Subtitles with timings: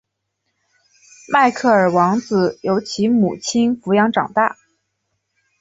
[1.31, 4.57] 迈克尔王子由其母亲抚养长大。